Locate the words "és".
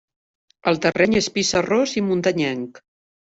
1.19-1.27